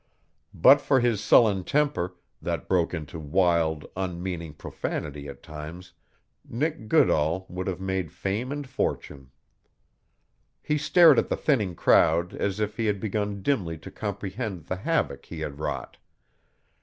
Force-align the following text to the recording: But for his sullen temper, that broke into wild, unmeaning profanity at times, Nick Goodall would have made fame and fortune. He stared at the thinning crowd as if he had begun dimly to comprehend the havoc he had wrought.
But 0.55 0.81
for 0.81 0.99
his 0.99 1.21
sullen 1.23 1.63
temper, 1.63 2.15
that 2.41 2.67
broke 2.67 2.91
into 2.91 3.19
wild, 3.19 3.85
unmeaning 3.95 4.55
profanity 4.55 5.27
at 5.27 5.43
times, 5.43 5.93
Nick 6.43 6.87
Goodall 6.89 7.45
would 7.49 7.67
have 7.67 7.79
made 7.79 8.11
fame 8.11 8.51
and 8.51 8.67
fortune. 8.67 9.29
He 10.63 10.79
stared 10.79 11.19
at 11.19 11.29
the 11.29 11.37
thinning 11.37 11.75
crowd 11.75 12.33
as 12.33 12.59
if 12.59 12.77
he 12.77 12.87
had 12.87 12.99
begun 12.99 13.43
dimly 13.43 13.77
to 13.77 13.91
comprehend 13.91 14.65
the 14.65 14.77
havoc 14.77 15.27
he 15.27 15.41
had 15.41 15.59
wrought. 15.59 15.97